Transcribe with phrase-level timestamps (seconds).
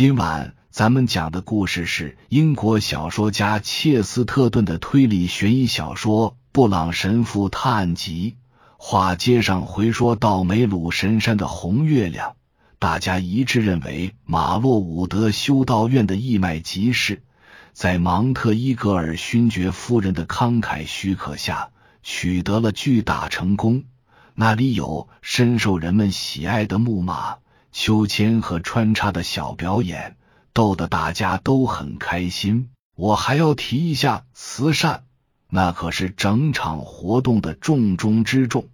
[0.00, 8.36] 今晚咱们讲的故事是英国小说家切斯特顿的推理悬疑小说《布朗神父探案集》。
[8.78, 12.36] 话接上回说到梅鲁神山的红月亮，
[12.78, 17.22] 大家一致认为马洛伍德修道院的义卖集市，
[17.74, 21.68] 在芒特伊格尔勋爵夫人的慷慨许可下，
[22.02, 23.84] 取得了巨大成功。
[24.34, 27.36] 那里有深受人们喜爱的木马。
[27.72, 30.16] 秋千和穿插的小表演，
[30.52, 32.70] 逗得大家都很开心。
[32.96, 35.04] 我还要提一下慈善，
[35.48, 38.68] 那可是整场活动的重中之重。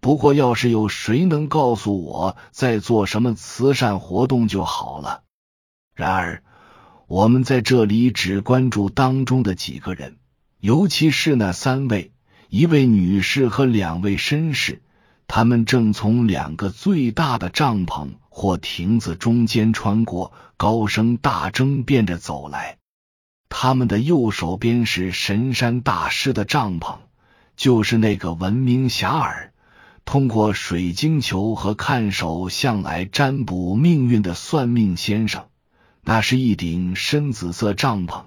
[0.00, 5.22] 不过，要是有谁能告诉我在做什么慈善活动就好了。
[5.94, 6.42] 然而，
[7.06, 10.16] 我们在这里只关注当中的几个人，
[10.60, 12.12] 尤其是那三位：
[12.50, 14.82] 一位女士和两位绅士。
[15.36, 22.78] 他们正从两个最大的帐篷或亭子中间穿过，高声大争辩着走来。
[23.48, 26.98] 他们的右手边是神山大师的帐篷，
[27.56, 29.48] 就是那个闻名遐迩、
[30.04, 35.46] 通过水晶球和看手向来占卜命运的算命先生。
[36.02, 38.22] 那是一顶深紫色帐篷，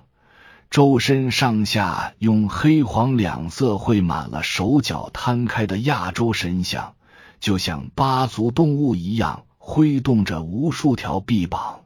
[0.70, 6.96] 周身上下用黑黄两色绘满了手脚摊开的亚洲神像。
[7.40, 11.86] 就像八足动物一样挥动着无数条臂膀，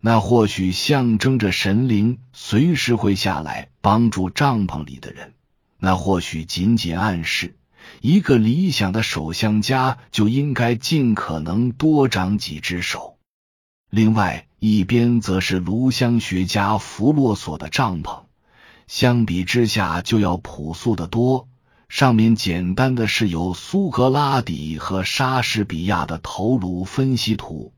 [0.00, 5.30] 那或许象征着神灵随时会下来帮助帐篷里的人；
[5.78, 7.56] 那或许仅仅暗示
[8.00, 13.18] 一个理想的手相家就应该尽可能多长几只手。
[13.90, 18.24] 另外一边则是炉香学家弗洛索的帐篷，
[18.88, 21.48] 相比之下就要朴素的多。
[21.88, 27.72] 上面简单的是有苏格拉底和莎士比亚的头颅分析图，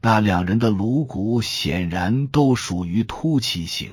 [0.00, 3.92] 那两人的颅骨显然都属于凸起型。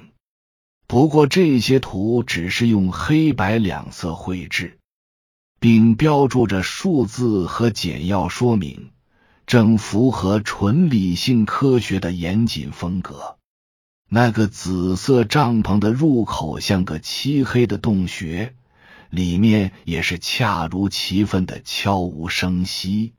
[0.86, 4.78] 不过这些图只是用黑白两色绘制，
[5.60, 8.92] 并标注着数字和简要说明，
[9.46, 13.38] 正符合纯理性科学的严谨风格。
[14.10, 18.54] 那个紫色帐篷的入口像个漆黑的洞穴。
[19.10, 23.14] 里面也是恰如其分的悄无声息，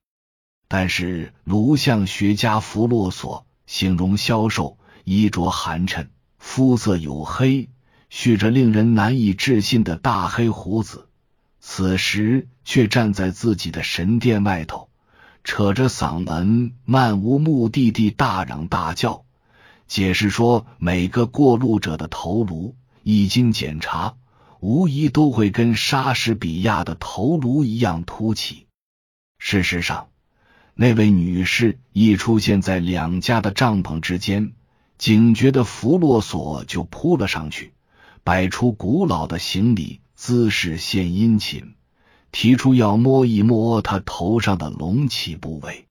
[0.68, 7.68] 但是颅相学家弗洛索形容消瘦，衣着寒碜，肤色黝黑，
[8.10, 11.08] 蓄着令人难以置信的大黑胡子，
[11.60, 14.88] 此时却站在自己的神殿外头，
[15.44, 19.24] 扯着嗓门漫无目的地大嚷大叫，
[19.86, 24.14] 解释说每个过路者的头颅已经检查。
[24.60, 28.66] 无疑都会跟莎士比亚的头颅一样凸起。
[29.38, 30.08] 事实上，
[30.74, 34.52] 那位女士一出现在两家的帐篷之间，
[34.98, 37.72] 警觉的弗洛索就扑了上去，
[38.24, 41.74] 摆出古老的行礼姿势，献殷勤，
[42.32, 45.86] 提出要摸一摸他头上的隆起部位。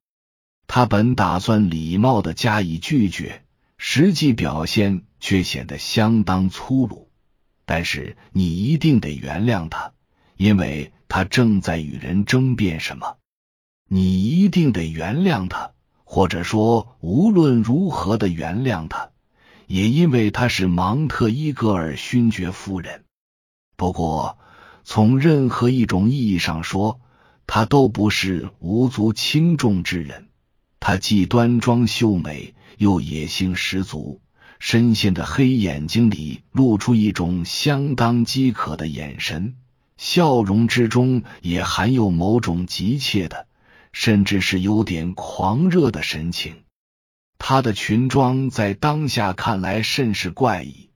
[0.67, 3.44] 他本打算礼貌的加以拒绝，
[3.77, 7.06] 实际表现却显得相当粗鲁。
[7.67, 9.91] 但是你一定得原谅他，
[10.38, 13.17] 因为他正在与人争辩什么。
[13.89, 15.73] 你一定得原谅他，
[16.06, 19.09] 或者说无论如何的原谅他，
[19.67, 23.03] 也因为他是芒特伊格尔勋爵夫人。
[23.75, 24.39] 不过，
[24.85, 27.01] 从任何一种意义上说，
[27.47, 30.29] 他都不是无足轻重之人。
[30.79, 34.22] 他既端庄秀美，又野性十足。
[34.59, 39.56] 深陷的黑眼睛里露出一种相当饥渴的眼神，
[39.97, 43.47] 笑容之中也含有某种急切的，
[43.91, 46.56] 甚至是有点狂热的神情。
[47.40, 50.89] 他的裙装在当下看来甚是怪异，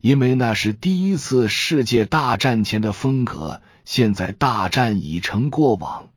[0.00, 3.62] 因为那是第一次世界大战前的风格。
[3.84, 6.10] 现在大战已成过往，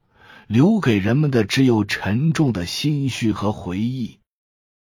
[0.48, 4.18] 留给人们的只有沉重的心绪和回忆。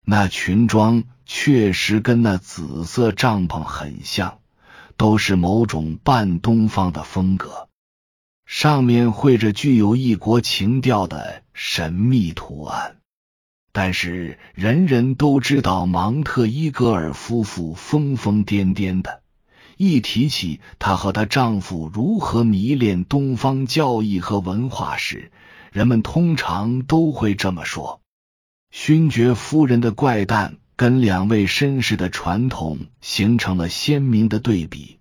[0.07, 4.37] 那裙装确实跟那紫色帐篷很像，
[4.97, 7.67] 都是某种半东方的风格，
[8.45, 12.97] 上面绘着具有异国情调的神秘图案。
[13.71, 19.23] 但是人人都知道芒特伊格尔夫妇疯疯癫癫的，
[19.75, 25.31] 一提起她和她丈夫如何迷恋东方教义和文化时，
[25.71, 27.99] 人们通常都会这么说。
[28.77, 34.99] 勋爵夫人的怪诞跟两位绅士的传统形成了鲜明的对比。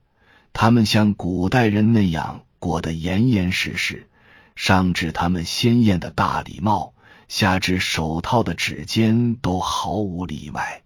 [0.53, 4.09] 他们像古代人那样裹得严严实实，
[4.55, 6.95] 上至他们鲜艳的大礼帽，
[7.27, 10.83] 下至手套的指尖都毫无例外。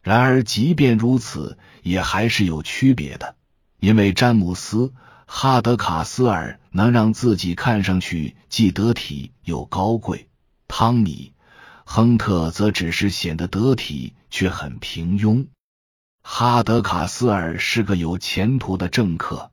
[0.00, 3.34] 然而，即便如此，也还是有区别的，
[3.80, 4.76] 因为詹姆斯·
[5.26, 10.28] 哈德卡斯尔能让自己看上去既得体又高贵，
[10.68, 11.32] 汤米·
[11.84, 15.46] 亨特则只是显得得体却很平庸。
[16.22, 19.50] 哈德卡斯尔是个有前途的政客。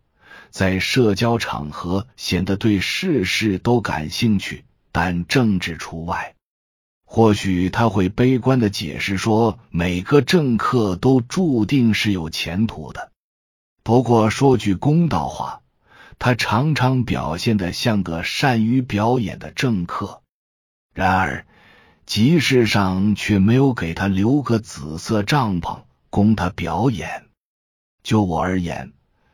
[0.51, 6.33] 在社交场合显得对事事都感兴趣，但政治除外。
[7.05, 13.11] 或许他会悲观的解释说，每个政客都注定是有前途的。
[13.83, 15.61] 不过说句公道话，
[16.17, 20.21] 他常常表现的像个善于表演的政客。
[20.95, 21.45] 然而
[22.09, 27.25] 集市上却没有给他留个紫色帐篷供他表演。
[28.01, 28.93] 就我而言。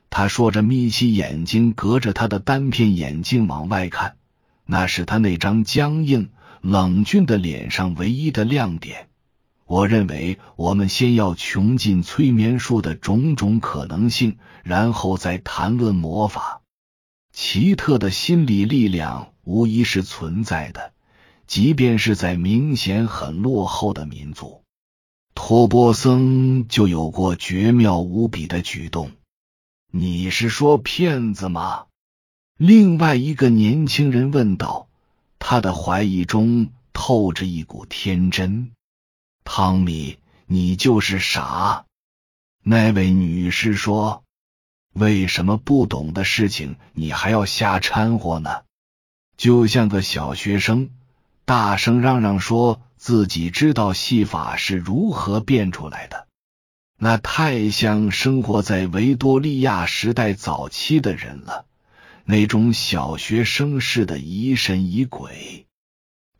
[0.10, 4.18] 他说着，眯起眼睛，隔着他的单片眼镜往外看。
[4.66, 9.08] 那是他那张僵硬冷峻的脸上唯一的亮点。
[9.66, 16.62] 我认为，我们先要穷尽催眠术的种种可能性，然后再谈论魔法。
[17.32, 20.92] 奇特的心理力量无疑是存在的，
[21.48, 24.64] 即便是在明显很落后的民族。
[25.34, 29.12] 托波森就有过绝妙无比的举动。
[29.92, 31.86] 你是说骗子吗？
[32.58, 34.88] 另外一个年轻人问道，
[35.40, 38.72] 他的怀疑中透着一股天真。
[39.44, 40.18] 汤米，
[40.48, 41.86] 你就是傻。
[42.64, 44.24] 那位女士说
[44.96, 48.64] ：“为什么不懂的事情你还要瞎掺和呢？
[49.38, 50.90] 就像个小学生，
[51.46, 56.28] 大声嚷嚷说自己知道戏法是如何变出来的。”
[56.98, 61.66] 那太像生活在维多利亚时代早期的人了，
[62.24, 65.66] 那种小学生似的疑神疑鬼。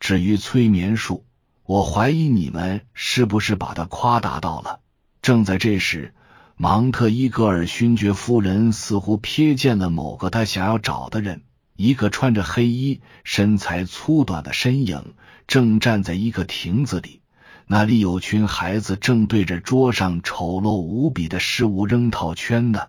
[0.00, 1.26] 至于催眠术，
[1.64, 4.80] 我怀疑你们是不是把它夸大到了。
[5.20, 6.14] 正在这时，
[6.56, 11.42] 芒特伊格尔勋爵夫人似乎瞥见了某个他想要找的人，
[11.76, 15.14] 一个穿着黑衣、身材粗短的身影，
[15.46, 17.20] 正站在一个亭子里。
[17.66, 22.88] 那里有群孩子正对着桌上丑陋无比的事物扔套圈呢。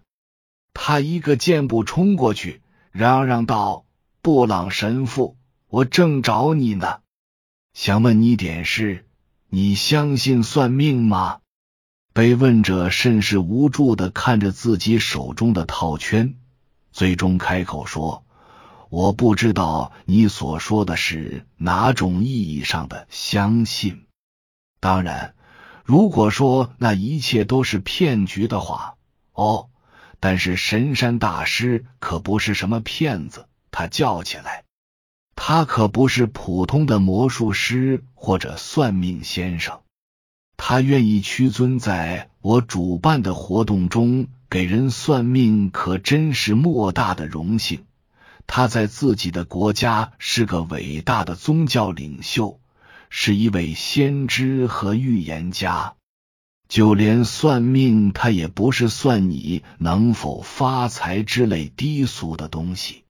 [0.74, 2.62] 他一个箭步冲过去，
[2.92, 3.86] 嚷嚷道
[4.22, 5.36] ：“布朗神父，
[5.68, 7.00] 我正找你呢，
[7.74, 9.06] 想问你点事。
[9.50, 11.40] 你相信算命吗？”
[12.14, 16.36] 被问者甚是无助的看着自己手中的套圈，
[16.92, 18.26] 最终开口说
[18.90, 24.06] ：“我不知道你所说的是哪种意义上的相信。”
[24.80, 25.34] 当然，
[25.84, 28.96] 如果说那一切都是骗局的话，
[29.34, 29.70] 哦，
[30.20, 33.48] 但是神山大师可不是什么骗子。
[33.72, 34.64] 他叫起来，
[35.36, 39.82] 他可不是普通的魔术师或者算命先生。
[40.56, 47.86] 他愿意屈尊在我主办的活动中给人算命，可真是莫大的荣幸。
[48.48, 52.60] 他在自己的国家是个伟大的宗教领袖。
[53.10, 55.96] 是一位先知和预言家，
[56.68, 63.06] 就连算命，他也不是算你能否发财之类低俗的东西。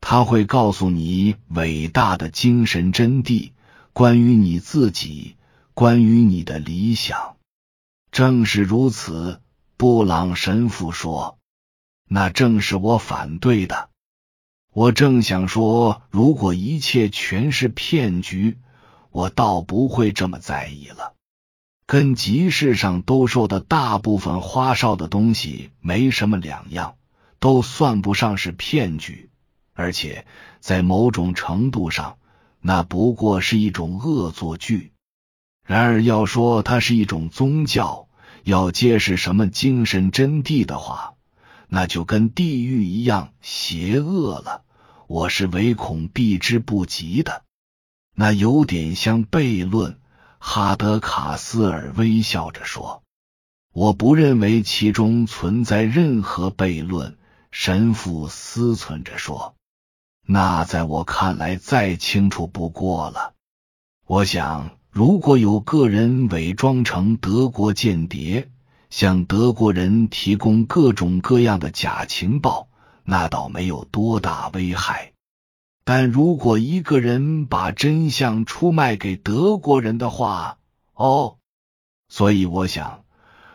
[0.00, 3.52] 他会告诉你伟大的精神真谛，
[3.92, 5.36] 关于你自己，
[5.74, 7.36] 关于你的理想。
[8.10, 9.40] 正是如此，
[9.76, 11.38] 布朗神父说
[12.10, 13.89] ：“那正是我反对的。
[14.72, 18.58] 我正想说，如果一切全是骗局。”
[19.12, 21.14] 我倒不会这么在意了，
[21.84, 26.94] 跟集市上兜售的大部分花哨的东西没什么两样，
[27.40, 29.28] 都算不上是骗局，
[29.74, 30.26] 而且
[30.60, 32.18] 在某种程度上，
[32.60, 34.92] 那不过是一种恶作剧。
[35.66, 38.06] 然而，要说它是一种宗教，
[38.44, 41.14] 要揭示什么精神真谛的话，
[41.70, 44.64] 那就跟地狱一样邪恶了。
[45.06, 47.44] 我是唯恐避之不及的。
[48.14, 49.98] 那有点像悖论，
[50.38, 53.02] 哈德卡斯尔微笑着说
[53.72, 57.16] ：“我不认为其中存在任何悖论。”
[57.52, 59.54] 神父思忖着说
[60.26, 63.34] ：“那在我看来再清楚不过了。
[64.06, 68.50] 我想，如果有个人伪装成德国间谍，
[68.90, 72.68] 向德国人提供各种各样的假情报，
[73.04, 75.12] 那倒没有多大危害。”
[75.82, 80.58] 但如果一个人把真相出卖给德国人的话，
[80.94, 81.38] 哦，
[82.08, 83.04] 所以我想，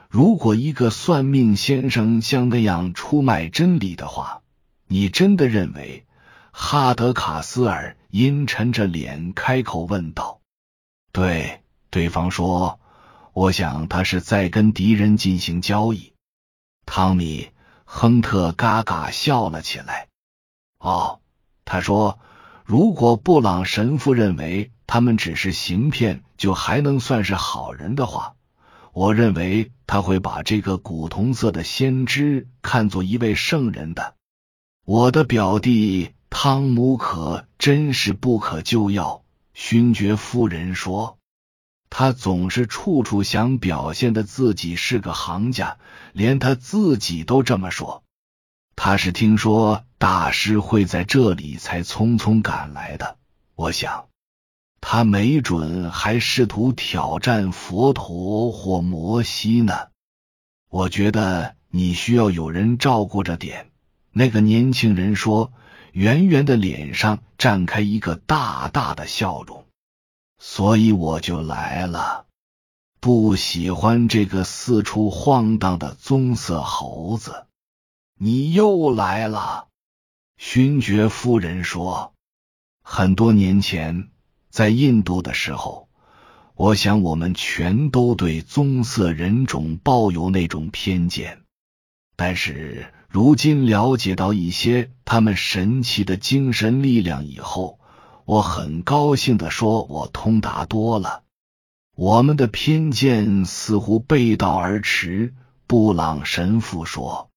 [0.09, 4.41] 如果一个算命先生像那样出卖真理的话，
[4.87, 6.05] 你真的认为
[6.51, 10.39] 哈德卡斯尔阴沉着脸开口问道
[11.13, 11.61] ：“对。”
[11.91, 12.79] 对方说
[13.35, 16.13] ：“我想他是在跟敌人进行交易。”
[16.87, 17.41] 汤米·
[17.83, 20.07] 亨特嘎嘎笑了起来。
[20.79, 21.19] 哦，
[21.65, 22.17] 他说
[22.63, 28.35] ：“如果布朗神父认为他们只是行骗，就还能算是好人的话，
[28.93, 34.15] 我认为他会把这个古铜色的先知看作一位圣人的。”
[34.85, 39.23] 我的表弟汤姆可真是不可救药，
[39.53, 41.14] 勋爵夫人说。
[41.97, 45.77] 他总是处处想表现的自己是个行家，
[46.11, 48.03] 连他自己都这么说。
[48.75, 53.15] 他是听说大师会在这里才匆匆赶来的。
[53.55, 54.07] 我想，
[54.81, 59.87] 他没准还试图挑战佛陀或摩西呢。
[60.69, 63.71] 我觉得你需要有人照顾着点。
[64.11, 65.53] 那个年轻人说，
[65.93, 69.64] 圆圆的脸上绽开一个大大的笑容。
[70.47, 72.27] 所以我就来了，
[72.99, 77.47] 不喜欢这个四处晃荡的棕色猴子。
[78.19, 79.67] 你又来了，
[80.37, 82.13] 勋爵夫人说。
[82.83, 84.11] 很多年前
[84.51, 85.89] 在印度的时候，
[86.53, 91.41] 我想我们全都对棕色人种抱有那种偏见。
[92.15, 97.79] 但是如今了解到一些他们神奇的精神力量以后。
[98.25, 101.21] 我很高兴的说，我通达多了。
[101.95, 105.33] 我们的偏见似乎背道而驰。
[105.67, 107.29] 布朗神父说：“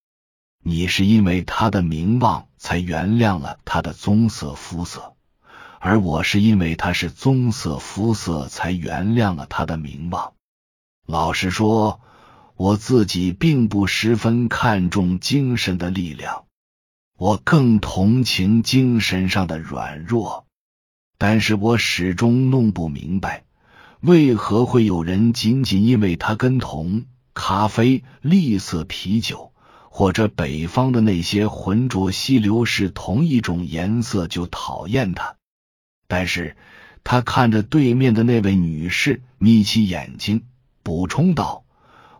[0.63, 5.13] 你是因为他的名望才原谅了他的棕色肤色，
[5.79, 10.33] 而我是因为他是棕色肤色才原谅了他的名望。”
[11.07, 12.01] 老实说，
[12.55, 16.45] 我自己并不十分看重精神的力量，
[17.17, 20.45] 我更同情精神上的软弱。
[21.19, 23.43] 但是我始终弄不明白，
[23.99, 29.51] 为何会有人仅仅因为他跟铜、咖啡、栗色啤酒
[29.89, 35.35] 或者北方的那些浑浊溪流是同一种颜色就讨厌他？
[36.07, 36.55] 但是
[37.03, 40.45] 他看着对面的那位女士，眯起眼睛，
[40.83, 41.65] 补充道：“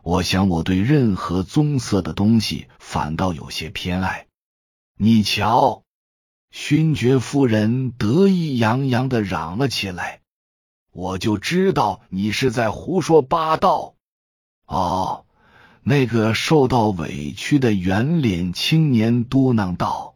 [0.03, 4.27] 我想我对任何棕色的东西反倒有些偏爱。
[4.97, 5.83] 你瞧。”
[6.51, 10.21] 勋爵夫人得意洋洋的嚷了起来
[10.91, 13.93] ：“我就知道你是在胡说八道！”
[14.65, 15.25] 哦，
[15.83, 20.15] 那个受到委屈的圆脸青年嘟囔道：“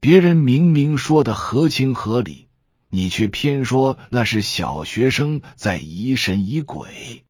[0.00, 2.48] 别人明明说的合情合理，
[2.88, 7.24] 你却偏说那是小学生在疑神疑鬼。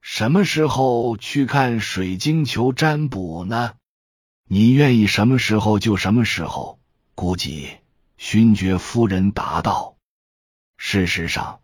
[0.00, 3.74] 什么时候去看水晶球占卜呢？
[4.48, 6.77] 你愿意什么时候就什么时候。”
[7.20, 7.68] 估计，
[8.16, 9.96] 勋爵夫人答道
[10.78, 11.58] ：“事实上，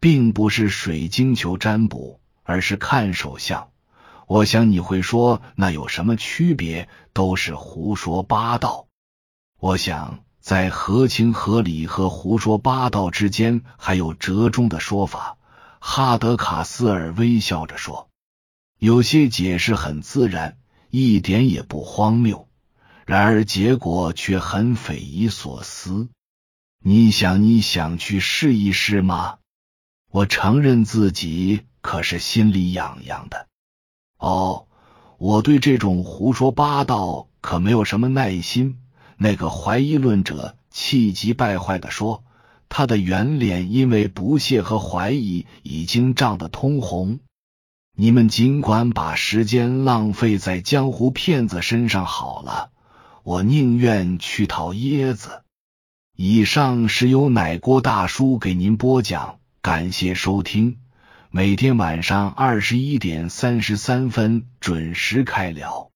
[0.00, 3.68] 并不是水晶球占卜，而是看手相。
[4.26, 6.88] 我想你会说，那有什么区别？
[7.12, 8.86] 都是胡说八道。
[9.60, 15.36] 我想，在合情合理和胡说八道之间，还有折中的说法。”
[15.80, 18.08] 哈德卡斯尔微笑着说
[18.80, 20.56] ：“有些解释很自然，
[20.88, 22.48] 一点也不荒谬。”
[23.06, 26.08] 然而结果却很匪夷所思。
[26.82, 29.38] 你想，你想去试一试吗？
[30.10, 33.46] 我承认自己可是心里痒痒的。
[34.18, 34.66] 哦，
[35.18, 38.78] 我对这种胡说八道可没有什么耐心。
[39.16, 42.24] 那个怀疑论者气急败坏的说，
[42.68, 47.20] 他的圆脸因为不屑和怀疑已经涨得通红。
[47.96, 52.72] 你们尽管把时间浪费在江湖骗子身上好了。
[53.24, 55.44] 我宁愿去讨椰子。
[56.14, 60.76] 以上是由奶锅大叔给您播讲，感谢收听。
[61.30, 65.90] 每天晚上二十一点三十三分准时开聊。